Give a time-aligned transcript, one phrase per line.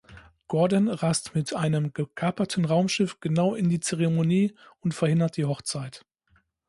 [0.47, 6.07] Gordon rast mit einem gekaperten Raumschiff genau in die Zeremonie und verhindert die Hochzeit.